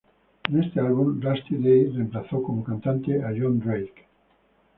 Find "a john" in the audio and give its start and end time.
3.23-3.59